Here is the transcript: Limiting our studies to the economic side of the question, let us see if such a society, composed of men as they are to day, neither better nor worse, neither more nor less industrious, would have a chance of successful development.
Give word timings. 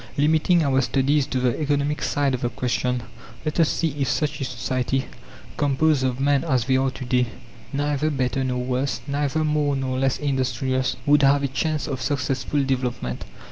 Limiting 0.17 0.63
our 0.63 0.81
studies 0.81 1.27
to 1.27 1.39
the 1.39 1.61
economic 1.61 2.01
side 2.01 2.33
of 2.33 2.41
the 2.41 2.49
question, 2.49 3.03
let 3.45 3.59
us 3.59 3.69
see 3.69 3.89
if 3.99 4.07
such 4.09 4.41
a 4.41 4.43
society, 4.43 5.05
composed 5.57 6.03
of 6.03 6.19
men 6.19 6.43
as 6.43 6.65
they 6.65 6.75
are 6.75 6.89
to 6.89 7.05
day, 7.05 7.27
neither 7.71 8.09
better 8.09 8.43
nor 8.43 8.57
worse, 8.63 9.01
neither 9.05 9.43
more 9.43 9.75
nor 9.75 9.99
less 9.99 10.17
industrious, 10.17 10.95
would 11.05 11.21
have 11.21 11.43
a 11.43 11.47
chance 11.47 11.87
of 11.87 12.01
successful 12.01 12.63
development. 12.63 13.25